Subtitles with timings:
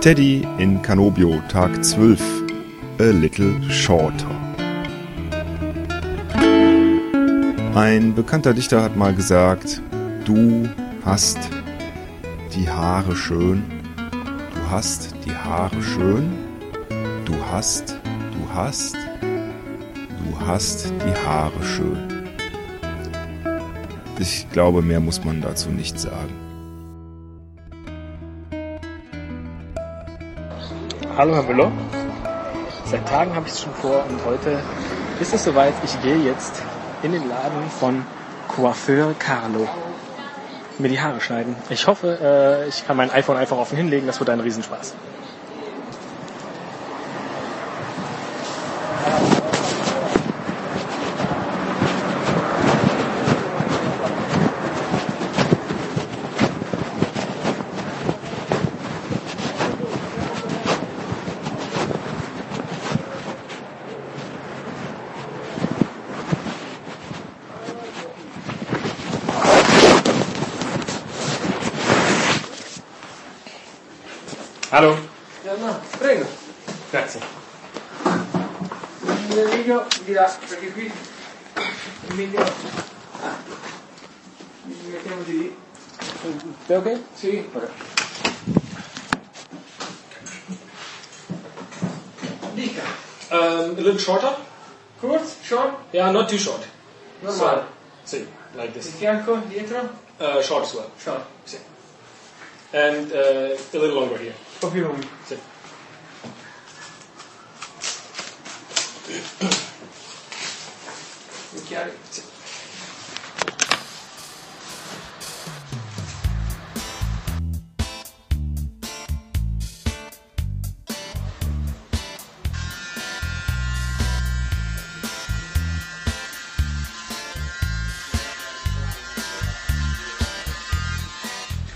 [0.00, 2.22] Teddy in Canobio, Tag 12.
[3.00, 4.30] A little shorter.
[7.74, 9.82] Ein bekannter Dichter hat mal gesagt,
[10.24, 10.70] du
[11.04, 11.38] hast
[12.54, 13.62] die Haare schön,
[14.54, 16.32] du hast die Haare schön,
[17.26, 17.98] du hast,
[18.32, 22.30] du hast, du hast die Haare schön.
[24.18, 26.49] Ich glaube, mehr muss man dazu nicht sagen.
[31.16, 31.72] Hallo Herr Müller.
[32.86, 34.60] Seit Tagen habe ich es schon vor und heute
[35.20, 35.74] ist es soweit.
[35.84, 36.62] Ich gehe jetzt
[37.02, 38.04] in den Laden von
[38.48, 39.68] Coiffeur Carlo.
[40.78, 41.56] Mir die Haare schneiden.
[41.68, 44.06] Ich hoffe, äh, ich kann mein iPhone einfach offen hinlegen.
[44.06, 44.94] Das wird ein Riesenspaß.
[74.70, 74.96] Hallo.
[75.44, 76.26] Ja, no, prego.
[76.92, 77.20] Grazie.
[79.28, 80.84] Il meglio di là, perché qui
[82.08, 82.40] il meglio...
[83.22, 83.36] Ah.
[84.64, 85.56] Mettiamo di lì.
[86.66, 87.00] È ok?
[87.14, 87.48] Sì.
[92.54, 92.82] Dica.
[93.30, 94.36] Um, a little shorter?
[95.00, 96.66] Kurz, short, Yeah, not too short.
[97.22, 97.64] normale.
[98.04, 98.90] See, like Il this.
[98.96, 100.90] fianco, dietro, Uh, short as well.
[100.98, 101.22] short.
[101.44, 101.58] Sì.
[102.72, 104.34] And uh, a little longer here.
[104.60, 105.08] proprio più lunghi.
[105.24, 105.38] Sì.
[111.64, 111.92] Chiari?
[112.10, 112.22] Sì.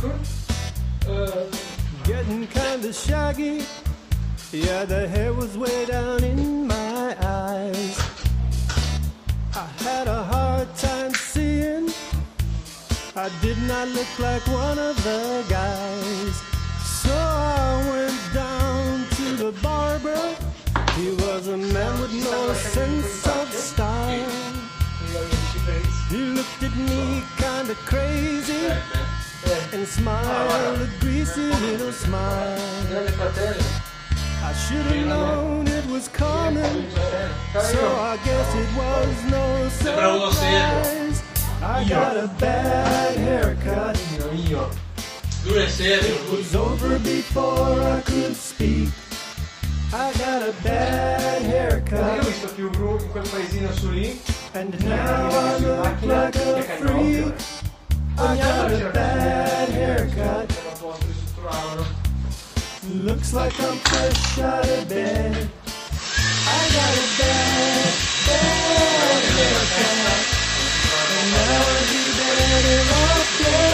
[0.00, 0.41] Cool.
[2.22, 3.66] Getting kinda shaggy.
[4.52, 7.98] Yeah, the hair was way down in my eyes.
[9.56, 11.90] I had a hard time seeing.
[13.16, 16.34] I did not look like one of the guys.
[17.02, 20.22] So I went down to the barber.
[20.94, 24.36] He was a man with no sense of style.
[26.08, 29.11] He looked at me kinda crazy
[29.72, 32.58] and smiled a greasy little smile.
[34.44, 36.90] I should have known it was coming,
[37.52, 41.22] so I guess it was no surprise.
[41.62, 43.96] I got a bad haircut.
[45.44, 48.88] It was over before I could speak.
[49.94, 52.24] I got a bad haircut,
[54.54, 57.11] and now I look like a freak.
[63.32, 65.32] Like I'm fresh out of bed.
[65.34, 67.94] I got a bad,
[68.26, 70.20] bad haircut.
[71.16, 73.72] And now I'll be better off dead.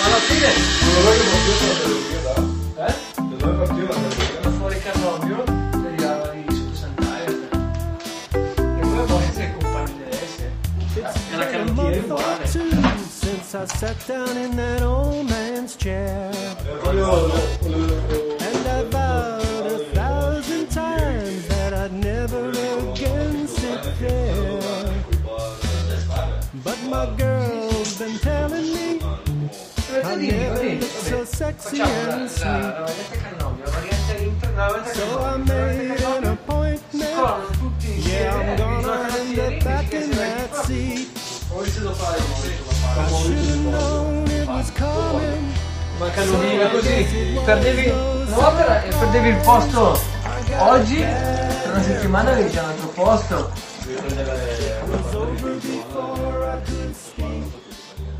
[0.00, 2.17] Alla fine...
[13.58, 16.30] I sat down in that old man's chair.
[16.54, 17.00] And
[18.68, 24.94] I vowed a thousand times that I'd never again sit there.
[26.62, 29.00] But my girl's been telling me
[30.04, 32.44] I never look so sexy and sweet.
[32.44, 37.10] la variante Carnovio, la variante Inter, la variante So I made an appointment.
[38.06, 41.08] Yeah, I'm gonna end up back in that seat.
[45.98, 50.00] Mancano via così, perdevi un'opera e perdevi il posto
[50.58, 53.50] oggi, per una settimana avevi già un altro posto.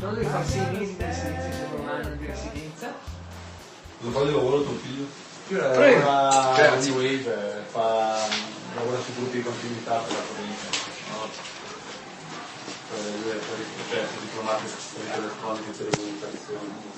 [0.00, 2.92] Non devi fare sei mesi di residenza per un anno di residenza.
[4.00, 5.06] Cosa fa di lavoro tuo figlio?
[5.48, 6.04] Prego.
[6.04, 8.16] Lavora a Wave, eh, fa,
[8.74, 10.66] lavora su gruppi di continuità per la provincia
[13.00, 16.90] due fuori processo diplomatico storico elettronico e telecomunicazione.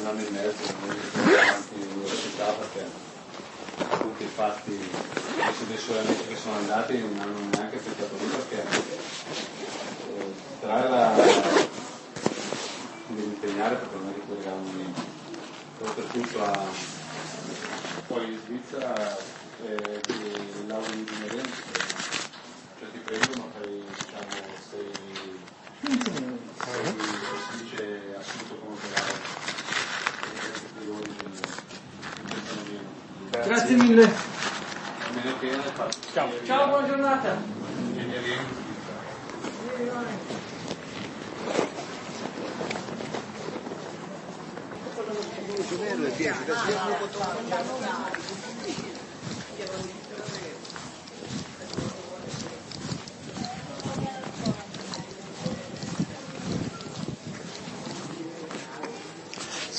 [0.00, 2.84] Un anno e mezzo, non sono avanti l'università perché
[4.00, 4.90] tutti i fatti
[5.66, 8.64] dei suoi amici che sono andati non hanno neanche affettato lì perché
[10.18, 11.68] eh, tra la
[13.40, 15.00] impegnare perché non è che collegavano niente.
[15.80, 16.66] Oltretutto a
[18.06, 19.16] poi in Svizzera
[19.64, 20.00] eh,
[20.66, 21.62] l'aula di Merenza,
[22.78, 23.79] cioè ti prendono fai
[24.70, 24.86] sei,
[25.82, 26.94] sei
[27.50, 29.18] si dice assunto come operaio
[33.30, 33.48] grazie.
[33.48, 33.76] grazie.
[33.76, 34.12] Mille
[36.12, 36.30] ciao.
[36.44, 37.36] ciao buona giornata.
[37.78, 38.68] Ingegneria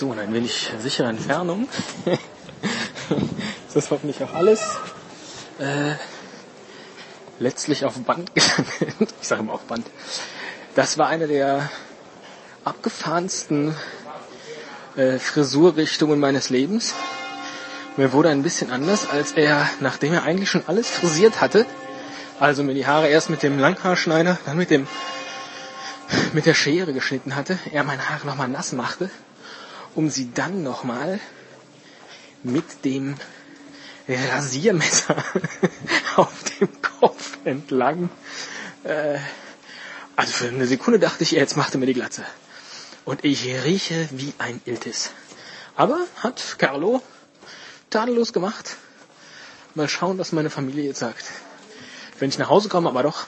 [0.02, 1.68] So, in ein wenig sicherer Entfernung.
[2.06, 4.60] ist das hoffentlich auch alles.
[5.60, 5.94] Äh,
[7.38, 9.14] letztlich auf Band gelandet.
[9.22, 9.86] Ich sage immer auf Band.
[10.74, 11.70] Das war eine der
[12.64, 13.76] abgefahrensten
[14.96, 16.96] äh, Frisurrichtungen meines Lebens.
[17.96, 21.68] Mir wurde ein bisschen anders, als er, nachdem er eigentlich schon alles frisiert hatte,
[22.40, 24.88] also mir die Haare erst mit dem Langhaarschneider, dann mit dem
[26.34, 29.12] mit der Schere geschnitten hatte, er meine Haare nochmal nass machte,
[29.96, 31.20] um sie dann nochmal
[32.44, 33.16] mit dem
[34.08, 35.24] Rasiermesser
[36.16, 38.10] auf dem Kopf entlang.
[38.84, 39.20] Äh,
[40.16, 42.26] also für eine Sekunde dachte ich, er jetzt machte mir die Glatze.
[43.06, 45.12] Und ich rieche wie ein Iltis.
[45.76, 47.02] Aber hat Carlo
[47.90, 48.78] tadellos gemacht.
[49.74, 51.26] Mal schauen, was meine Familie jetzt sagt.
[52.20, 53.28] Wenn ich nach Hause komme, aber doch.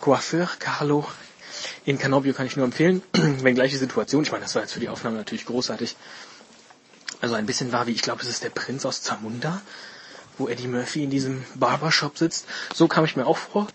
[0.00, 1.06] Coiffeur Carlo
[1.84, 3.02] in Canobio kann ich nur empfehlen.
[3.12, 5.96] Wenn gleiche Situation, ich meine, das war jetzt für die Aufnahme natürlich großartig.
[7.20, 9.62] Also ein bisschen war wie, ich glaube, es ist der Prinz aus Zamunda,
[10.38, 12.46] wo Eddie Murphy in diesem Barbershop sitzt.
[12.74, 13.68] So kam ich mir auch vor.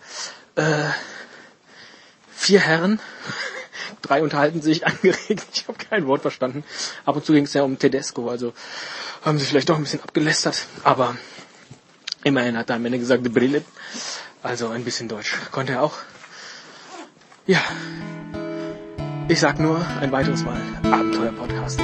[0.55, 0.89] Äh,
[2.35, 2.99] vier Herren,
[4.01, 5.47] drei unterhalten sich angeregt.
[5.53, 6.63] Ich habe kein Wort verstanden.
[7.05, 8.53] Ab und zu ging es ja um Tedesco, also
[9.23, 10.65] haben sie vielleicht doch ein bisschen abgelästert.
[10.83, 11.15] Aber
[12.23, 13.63] immerhin hat er am Ende gesagt, Brille.
[14.43, 15.93] Also ein bisschen Deutsch konnte er auch.
[17.47, 17.59] Ja.
[19.27, 21.79] Ich sag nur ein weiteres Mal Abenteuer-Podcast.